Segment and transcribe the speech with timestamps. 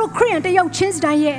[0.00, 1.38] တို့ခရိယန်တယောက်ချင်းစတိုင်းရဲ့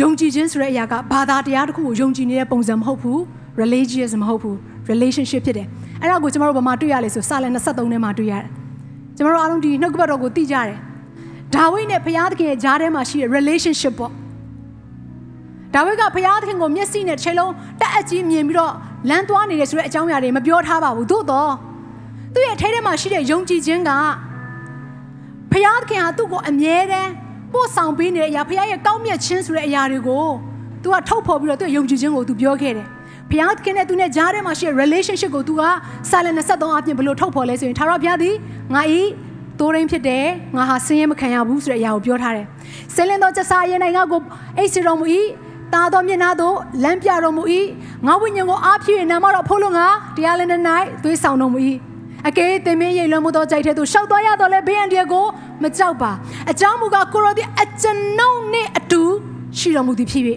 [0.00, 3.20] ယုံကြည်ခြင်းဆိုတဲ့အရာကဘာသာတရားတစ်ခုကိုယုံကြည်နေတဲ့ပုံစံမဟုတ်ဘူး
[3.60, 4.56] religious မဟုတ်ဘူး
[4.90, 5.66] relationship ဖြစ်တယ်
[6.00, 8.44] အဲ့ဒါကိုကျမတို့ဘာမှတွေ့ရလဲဆိုစာလ23ထဲမှာတွေ့ရတယ်
[9.16, 10.78] ကျမတို့အားလုံးဒီနှုတ်ကပတ်တော်ကိုသိကြတယ်
[11.54, 14.12] ဒါဝိဒ်နဲ့ဘုရားသခင်ရဲ့ဂျားထဲမှာရှိတဲ့ relationship ပေါ့
[15.74, 18.72] ဒါဝိဒ်ကဘုရားသခင်ကိုမျက်စိနဲ့တစ်ချိန်လုံးတက်အပ်ကြီးမြင်ပြီးတော့
[19.08, 21.52] လမ်းသွားနေတယ်ဆိုတဲ့အကြောင်းအရာတွေမပြောထားပါဘူးသို့တော့
[22.34, 23.90] သူ့ရဲ့ထဲထဲမှာရှိတဲ့ယုံကြည်ခြင်းက
[25.50, 27.10] ဖယားခင်ဟာသူ့ကိုအမြဲတမ်း
[27.53, 30.25] ပို့ဆောင်ပေးနေတဲ့အရာဖယားရဲ့ကောင်းမြတ်ခြင်းဆိုတဲ့အရာတွေကို
[30.83, 32.87] तू ကထုတ်ဖော်ပြီးတော့သူ့ရဲ့ယုံကြည်ခြင်းကို तू ပြောခဲ့တယ်။
[33.29, 35.61] ဖယားခင်နဲ့သူနဲ့ကြားထဲမှာရှိတဲ့ relationship ကို तू က
[36.09, 38.35] စာလ23အပြင်ဘယ်လိုထုတ်ဖော်လဲဆိုရင်သာရဘုရားသည်
[38.73, 39.01] ငါဤ
[39.59, 42.45] တိုးရင်းဖြစ်တယ်ငါဟာဆင်းရဲမခံရဘူးဆိုတဲ့အရာကိုပြောထားတယ်။
[42.95, 44.21] ဆင်းလင်းသောချက်စားရင်နိုင်ငံကို
[44.57, 45.05] အိတ်စီတော်မူ၏
[45.73, 47.43] တာတော်မျက်နှာသို့လမ်းပြတော်မူ၏
[48.07, 49.87] ငါဝိညာဉ်ကိုအားဖြည့်နာမတော်ဖို့လို့ငါ
[50.17, 50.61] တရားလင်းတဲ့၌
[51.03, 51.59] သွေးဆောင်တော်မူ၏
[52.27, 55.25] အကယ်၍သင်မင်းရိတ်လွန်မှုသောကြိုက်တဲ့သူရှောက်သွားရတော့လဲဘေးအန္တရာယ်ကို
[55.62, 56.10] မကြောက်ပါ
[56.50, 59.02] အကြောင်းမူကားကိုရောသည်အကျွန်ုပ်နဲ့အတူ
[59.58, 60.22] ရှိတော်မူသည်ဖြစ်၍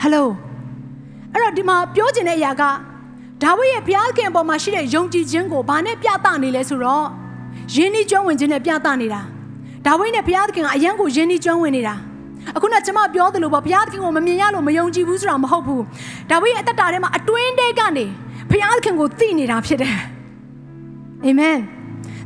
[0.00, 0.28] ဟယ်လို
[1.32, 2.62] အဲ့တော့ဒီမှာပြောချင်တဲ့အရာက
[3.42, 7.06] ဒါဝိဒ်ရဲ့ဘုရားခင်အပေါ်မှာရှိတဲ့ယုံကြည်ခြင်းကိုဘာနဲ့ပြသနေလဲဆိုတော့
[7.74, 9.20] ယဉ်ဤကျွမ်းဝင်ခြင်းနဲ့ပြသနေတာ
[9.86, 11.94] ဒါဝိဒ်နဲ့ဘုရားခင်ကအယံကိုယဉ်ဤကျွမ်းဝင်နေတာ
[12.56, 15.82] အခုနကျွန်မပြောသလိုပေါ့ဘုရားသခင်ကိုမမြင်ရလို့မယုံကြည်ဘူးဆိုတာမဟုတ်ဘူး
[16.30, 18.06] ဒါဝိဒ်ရဲ့အသက်တာထဲမှာအတွင်းထဲကနေ
[18.50, 19.96] ဘုရားခင်ကိုသိနေတာဖြစ်တယ်
[21.24, 21.58] အာမင်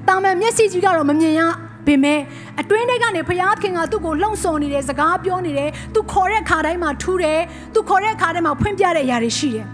[0.09, 1.41] တာမန်မျက်စိကြီးကတော့မမြင်ရ
[1.87, 2.21] ပေမဲ့
[2.61, 7.41] အတွင်းထဲကနေဘုရားခင်ကသူ့ကိုလှုံ့ဆော်နေတယ်စကားပြောနေတယ်သူခေါ်တဲ့ခါတိုင်းမှာထူးတယ်
[7.75, 9.67] သူခေါ်တဲ့ခါတိုင်းမှာဖွင့်ပြတဲ့အရာတွေရှိတယ်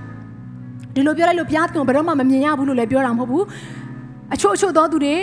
[0.95, 3.45] ဒီလိုပြောလိုက်လို့ဘုရားခင်ကိုဘယ်တော့မှမမြင်ရဘူးလို့လည်းပြောတာမဟုတ်ဘူး
[4.35, 5.17] အချို့အချို့သောသူတွေ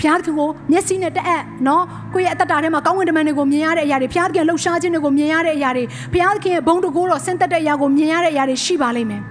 [0.00, 1.84] ဘုရားခင်ကိုမျက်စိနဲ့တက်အပ်နော်
[2.14, 9.22] ကိုယ့်ရဲ့အသက်တာထဲမှာကောင်းကင်တမန်တွေကိုမြင်ရတဲ့အရာတွေဘုရားခင်လှုပ်ရှားခြင်းတွေကိုမြင်ရတဲ့အရာတွေဘုရားခင်ရဲ့ဘုန်းတကိုးတော်ဆင်းသက်တဲ့အရာကိုမြင်ရတဲ့အရာတွေရှိပါလိမ့်မယ်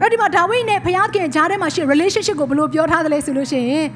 [0.00, 3.86] အဲ့ဒီမှာဒါဝိဒ်နဲ့ဘုရားခင်ကြားထဲမှာရှိ relationship ကိုဘယ်လိုပြောထားသလဲဆိုလို့ရှိရင်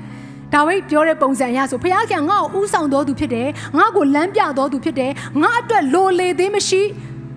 [0.55, 3.49] ဒါဝိဒ်ပြောတဲ့ပုံစံအရဆိုဘုရားခင်ငါ့ကိုဥဆောင်တော်သူဖြစ်တယ်
[3.79, 6.83] ငါ့ကိုလမ်းပြတော်သူဖြစ်တယ်ငါအတွက်လိုလေသေးမရှိ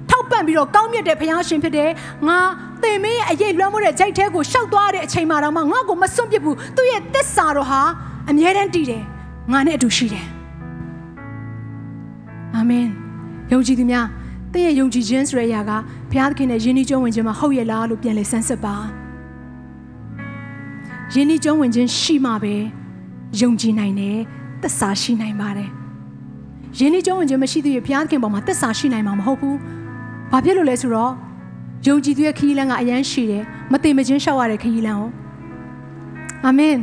[0.10, 1.90] ထောက်ပံ့ပြီးတော့ကောင်းမြတ်တဲ့ဘုရားရှင်ဖြစ်တယ်
[2.28, 2.40] ငါ
[2.84, 7.82] သင်မင်းရဲ့အရေးလွှမ်းမိုးတဲ့ကြိုက်ထဲကိုရှောက်သွားတဲ့အချိန်မှာတော့မှငါ့ကိုမစွန့်ပစ်ဘူးသူ့ရဲ့တစ္ဆာတော်ဟာ
[8.30, 9.04] အမြဲတမ်းတည်တယ်
[9.52, 10.26] ငါနဲ့အတူရှိတယ်
[12.56, 12.88] အာမင်
[13.52, 14.08] ယုံကြည်သူများ
[14.54, 15.72] သင်ရဲ့ယုံကြည်ခြင်းဆိုတဲ့အရာက
[16.12, 18.76] ဘုရားသခင်နဲ့ယဉ်ဤကျုံးဝင်ခြင်းမှာဟုတ်ရဲ့လားလို့ပြန်လေဆန်းစစ်ပါ
[21.14, 22.56] ယဉ်ဤကျုံးဝင်ခြင်းရှိမှပဲ
[23.40, 24.18] ယုံကြည်နိုင်တယ်
[24.64, 25.70] သစ္စာရှိနိုင်ပါတယ်
[26.78, 29.58] ယဉ်ဤကျုံးဝင်ခြင်းမရှိသေးရင်ဘုရားသခင်ပေါ်မှာသစ္စာရှိနိုင်မှာမဟုတ်ဘူး
[30.32, 31.14] ဘာဖြစ်လို့လဲဆိုတော့
[31.88, 35.10] ယုံကြည်သူရဲ့ခရီးလမ်းကအရန်ရှိတယ်မသိမချင်းရှောက်ရတဲ့ခရီးလမ်းကို
[36.46, 36.78] အာမင်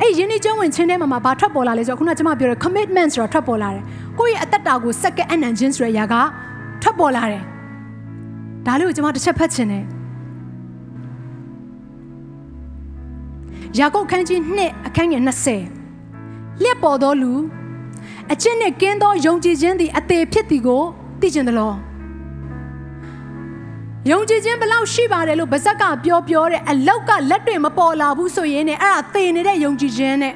[0.00, 3.82] အဲ့ယင်းဒီကျုံးဝင်ခြင်းထဲမှာဘာထွက်ပေါ်လာလဲဆိုတော့ခုနကကျွန်မပြောတဲ့ commitment ဆိုတာထွက်ပေါ်လာတယ်
[4.18, 6.14] ကိုယ့်ရဲ့အသက်တာကိုစက္ကအနံခြင်းဆိုတဲ့အရာက
[6.82, 7.42] ထွက်ပေါ်လာတယ်
[8.66, 9.84] ဒါလေးကိုကျွန်မတစ်ချက်ဖတ်ချင်တယ်
[13.78, 15.22] ယာကုပ်ခန်းကြီး2အခန်းငယ်
[15.88, 17.32] 20လက်ပေါ်သောလူ
[18.32, 20.82] အကျင့်နဲ့ကင်းသောယုံကြည်ခြင်းသည်အသေးဖြစ်သည်ကို
[21.20, 21.76] သိကျင်သလား
[24.10, 30.34] ယုံကြည်ခြင်းဘလောက်ရှိပါတယ်လို့ဗဇက်ကပြောပြောတဲ့အလောက်ကလက်တွေမပေါ်လာဘူးဆိုရင်ねအဲ့ဒါသေနေတဲ့ယုံကြည်ခြင်းနဲ့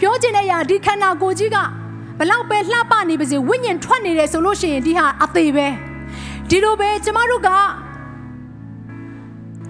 [0.00, 1.56] ပြောချင်တဲ့အရာဒီခန္ဓာကိုယ်ကြီးက
[2.18, 5.66] ဘလောက်ပဲလှပနေပါစေဝိညာဉ်ထွက်နေတယ်ဆိုလို့ရှိရင်ဒီဟာအသေးပဲ
[6.48, 7.48] ဒီလိုပဲကျမတို့က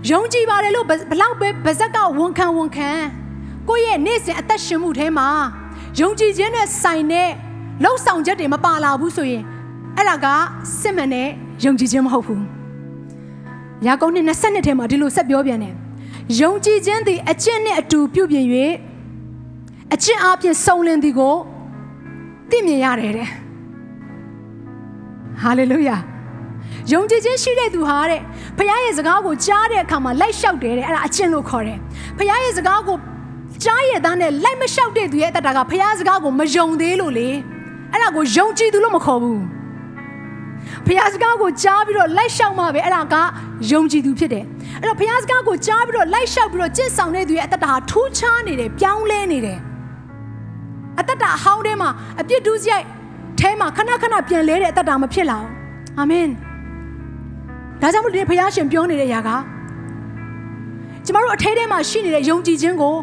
[0.06, 2.90] ယုံကြည်ပါတယ်လို့ဘလောက်ပဲဗဇက်ကဝန်ခံဝန်ခံ
[3.68, 5.28] ကိုယ့်ရဲ့နေ့စဉ်အသက်ရှင်မှုထဲမှာ
[6.00, 7.28] ယုံကြည်ခြင်းနဲ့ဆိုင်တဲ့
[7.82, 9.42] လှုပ်ဆောင်ချက်တွေမပါလာဘူးဆိုရင်
[9.96, 10.26] အဲ့ဒါက
[10.80, 11.28] စစ်မှန်တဲ့
[11.64, 12.42] ယုံကြည်ခြင်းမဟုတ်ဘူး။
[13.86, 15.74] ယာကုပ်နှစ်20ထဲမှာဒီလိုဆက်ပြောပြန်တယ်။
[16.40, 18.46] ယုံကြည်ခြင်းသည်အကျင့်နဲ့အတူပြုပြင်၍
[19.94, 21.36] အကျင့်အပြင်စုံလင်သည်ကို
[22.50, 23.28] သိမြင်ရတယ်တဲ့။
[25.42, 25.96] ဟာလေလုယာ။
[26.92, 28.20] ယုံကြည်ခြင်းရှိတဲ့သူဟာတဲ့
[28.58, 31.78] ဖခင်ရဲ့စကားကိုကြားတဲ့အခါမှာလိုက်လျှောက်တယ်တဲ့အဲ့ဒါအကျင့်လို့ခေါ်တယ်။
[32.18, 32.96] ဖခင်ရဲ့စကားကို
[33.64, 37.28] ကြားရတဲ့နဲ့လိုက်မလျှောက်တဲ့သူရဲ့အတ္တကဖခင်စကားကိုမယုံသေးလို့လေ။
[37.92, 39.40] အဲ့ဒါကိုယုံကြည်သူလို့မခေါ်ဘူး။
[40.86, 43.14] ဖခင်စကားကိုကြားပြီးတော့လိုက်လျှောက်မှပဲအဲ့ဒါက
[43.70, 44.44] ယုံကြည်သူဖြစ်တယ်
[44.80, 49.58] အဲ့တော့ဖခင်စကားကိုကြားပြီးတော့လိုက်လျှောက်ပြီးတော့ကျင့်ဆောင်တဲ့သူရဲ့အတ္တဟာထူးခြားနေတယ်ပြောင်းလဲနေတယ်
[50.98, 51.90] အတ္တအဟောင်းထဲမှာ
[52.20, 52.86] အပြစ်ဒုစရိုက်
[53.40, 55.50] ထဲမှာခဏခဏပြန်လဲတဲ့အတ္တမဖြစ်လာဘူး
[55.98, 56.28] အာမင်
[57.80, 59.30] ဒါကြောင့်မို့ဒီဖခင်ရှင်ပြောနေတဲ့အရာက
[61.04, 62.94] ကျမတို့အထဲထဲမှာရှိနေတဲ့ယုံကြည်ခြင်းကို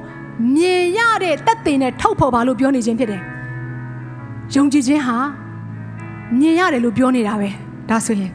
[0.55, 3.21] မြင်ရတဲ့တက်တင်နဲ့ထုတ်ဖော်ပါလို့ပြောနေခြင်းဖြစ်တယ်
[4.55, 5.17] ယုံကြည်ခြင်းဟာ
[6.39, 7.49] မြင်ရတယ်လို့ပြောနေတာပဲ
[7.89, 8.31] ဒါဆိုရင်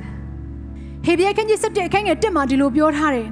[1.04, 3.28] ဟေဘရဲခန်းကြီး7အခန်းငယ်1မှာဒီလိုပြောထားတယ်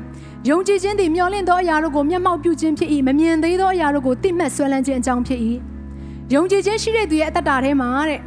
[0.48, 5.40] ယုံကြည်ခြင်းသည်မျှော်လင့်သောအရာတို့ကိုမျက်မှောက်ပြုခြင်းဖြစ်၏မမြင်သေးသောအရာတို့ကိုသိမှတ်ဆွဲလန်းခြင်းအကြောင်းဖြစ်၏
[6.34, 8.20] ယုံကြည်ခြင်းရှိတဲ့သူရဲ့အတ္တတာထဲမှာတဲ့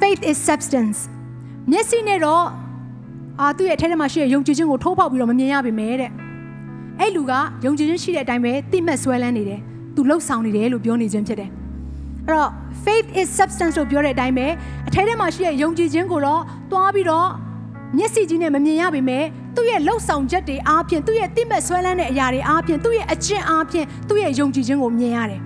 [0.00, 0.98] faith is substance
[1.70, 2.44] မျက်စိနဲ့တော့
[3.40, 6.10] အာသူ့ရဲ့အထဲထဲမှာရှိတဲ့ယုံကြည်ခြင်းကိုထိုးပေါက်ပြီးတော့မမြင်ရပါမယ်တဲ့
[7.00, 7.32] အဲ့လူက
[7.64, 9.60] ယုံကြည်ခြင်းရှိတဲ့အတိုင်းပဲသိမှတ်ဆွဲလန်းနေတယ်
[9.94, 11.50] သူလှုပ်ဆောင်နေတယ်လို့ပြောနေခြင်းဖြစ်တယ်
[12.26, 12.50] အဲ့တော့
[12.84, 14.46] faith is substance လို့ပြောတဲ့အတိုင်းပဲ
[14.88, 16.42] အထဲထဲမှာရှိတဲ့ယုံကြည်ခြင်းကိုတော့
[16.72, 17.28] တွားပြီးတော့
[17.96, 19.24] မျက်စိကြီးနဲ့မမြင်ရပါမယ်
[19.56, 25.40] သူ့ရဲ့လှုပ်ဆောင်ချက်တွေအားဖြင့်သူ့ရဲ့သိမှတ်ဆွဲလန်းတဲ့အရာတွေအားဖြင့်သူ့ရဲ့အကျင့်အားဖြင့်သူ့ရဲ့ယုံကြည်ခြင်းကိုမြင်ရတယ်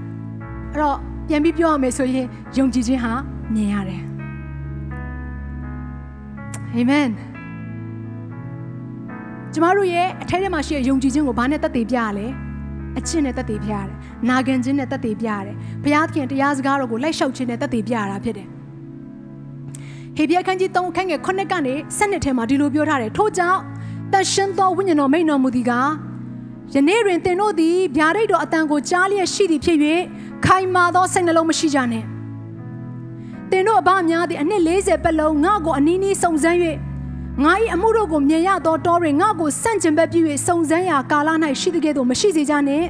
[0.72, 0.96] အဲ့တော့
[1.28, 2.26] ပြန်ပြီးပြောရမယ်ဆိုရင်
[2.58, 3.12] ယုံကြည်ခြင်းဟာ
[3.54, 4.02] မြင်ရတယ်
[6.74, 7.31] အာမင်
[9.54, 12.26] ကျမတို့ရဲ့အထက်ထဲမှာရှိတဲ့ယုံကြည်ခြင်းကိုဘာနဲ့တက်တည်ပြရလဲ
[12.98, 13.96] အချစ်နဲ့တက်တည်ပြရတယ်။
[14.28, 18.48] နာခံခြင်းနဲ့တက်တည်ပြရတယ်။ဘုရားသခင်တရားစကားတော်ကိုလိုက်လျှောက်ခြင်းနဲ့တက်တည်ပြရတာဖြစ်တယ်။
[20.16, 23.60] ဟေဘရဲခန်းကြီး3ခန်းငယ်9ကနေ7ထဲမှာဒီလိုပြောထားတယ်။ထို့ကြောင့်
[24.12, 25.72] တန်ရှင်သောဝိညာဉ်တော်မိန်တော်မူသည်က
[26.74, 29.78] ယနေ့တွင်သင်တို့သည်ဗျာဒိတ်တော်အတန်ကိုကြားလျက်ရှိသည်ဖြစ်၍
[30.46, 32.04] ခိုင်မာသောစိတ်နှလုံးမရှိကြနဲ့။
[33.50, 36.58] သင်တို့အဘများသည်အနှစ်40ပတ်လုံးငါ့ကိုအနီးနီးစုံစမ်း၍
[37.44, 41.28] ငါ၏အမှုတို့ကိုမြင်ရသောတောတွင်ငါ့ကိုစန့်ကျင်ဘက်ပြု၍စုံစမ်းရာကာလ၌
[41.60, 42.86] ရှိသည်ကဲ့သို့မရှိစေကြနှင့်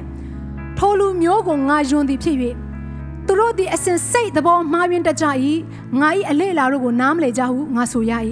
[0.77, 2.37] ထိုလူမျိုးကိုငါယွန်သည်ဖြစ်၍
[3.27, 5.25] သူတို့သည်အစဉ်စိတ်သဘောမှားယွင်းတတ်ကြ၏
[5.99, 8.13] ငါ၏အလေလာတို့ကိုနားမလည်ကြဟုငါဆိုရ၏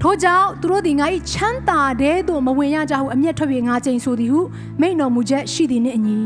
[0.00, 4.40] ထို့ကြောင့်သူတို့သည်ငါ၏ချမ်းသာတဲ့သို့မဝင်ရကြဟုအမျက်ထွက်၍ငါကြိမ်ဆိုသည်ဟု
[4.80, 6.20] မိန့်တော်မူချက်ရှိသည်နှင့်အညီ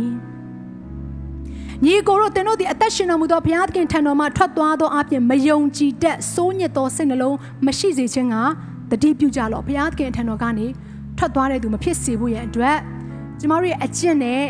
[1.85, 7.37] ညီကိုတို့တင်တို့သည်အသက်ရှင်တော်မူသောဘုရားသခင်ထံတော်မှထွက်သွားသောအပြင်မယုံကြည်တတ်စိုးညစ်သောစိတ်နှလုံး
[7.67, 8.37] မရှိစေခြင်းက
[8.91, 10.67] တတိပြုကြလော့ဘုရားသခင်ထံတော်ကနေ
[11.19, 12.77] ထွက်သွားတဲ့သူမဖြစ်စေဖို့ရန်အတွက်
[13.41, 14.43] ကျမတို့ရဲ့အကျင့်နဲ့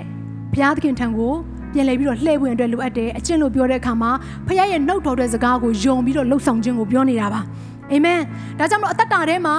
[0.52, 1.34] ဘုရားသခင်ထံကို
[1.72, 4.10] ပြန်လည်ပြီးတော့လှည့်ဝင်အတွက်လိုအပ်တယ်အကျင့်လို့ပြောတဲ့အခါမှာ
[4.46, 7.40] ဘုရားရဲ့နှုတ်တော်တဲ့စကားကိုယုံပြီးတော့လှုပ်ဆောင်ခြင်းကိုပြောနေတာပါ
[7.92, 8.20] အာမင်
[8.58, 9.56] ဒါကြောင့်မလို့အသက်တာထဲမှာ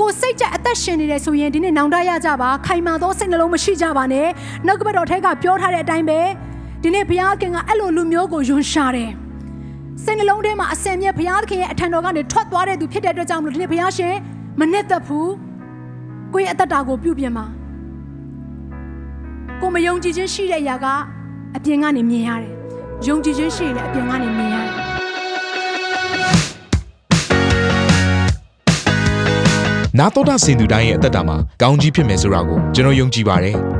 [0.00, 4.28] ကိုစိတ်ကြအသက်ရှင်နေတယ်ဆိုရင်ဒီနေ့နောင်တရကြပါခိုင်မာသောစိတ်နှလုံးမရှိကြပါနဲ့
[4.66, 6.20] နှုတ်ကပတ်တော်ထဲကပြောထားတဲ့အတိုင်းပဲ
[6.82, 9.10] ဒီနေ့ဘုရားခင်ကအဲ့လိုလူမျိုးကိုယွန်ရှာတယ်
[10.04, 14.14] စိတ်နှလုံးထဲမှာအစင်မြဲဘုရားသခင်ရဲ့အထံတော်ကနေထွက်သွားတဲ့သူဖြစ်တဲ့အတွက်ကြောင့်မလို့ဒီနေ့ဘုရားရှင်
[14.60, 15.32] မနဲ့သက်ဘူး
[16.34, 17.44] ကိုယ့်ရဲ့အသက်တာကိုပြုပြင်ပါ
[19.60, 20.86] ကိုမယုံကြည်ခြင်းရှိတဲ့အရာက
[21.56, 22.52] အပြင်ကနေမြင်ရတယ်
[23.06, 24.74] ယုံကြည်ခြင်းရှိရင်လည်းအပြင်ကနေမြင်ရတယ်
[29.98, 33.56] နာတော်တာစင်သူတိုင်းရဲ့အသက်တာမှာကောင်းကြီးဖြစ်မယ်ဆိုတာကိုကျွန်တော်ယုံကြည်ပါတယ်။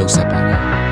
[0.00, 0.89] Dou sa, Pane.